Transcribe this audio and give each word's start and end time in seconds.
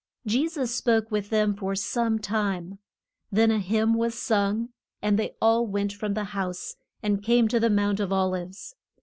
Je 0.25 0.47
sus 0.49 0.73
spoke 0.73 1.11
with 1.11 1.29
them 1.29 1.53
for 1.53 1.75
some 1.75 2.17
time. 2.17 2.79
Then 3.31 3.51
a 3.51 3.59
hymn 3.59 3.93
was 3.93 4.15
sung 4.17 4.69
and 4.99 5.19
they 5.19 5.35
all 5.39 5.67
went 5.67 5.93
from 5.93 6.15
the 6.15 6.23
house, 6.33 6.75
and 7.03 7.21
came 7.21 7.47
to 7.49 7.59
the 7.59 7.69
Mount 7.69 7.99
of 7.99 8.11
Ol 8.11 8.33
ives. 8.33 8.73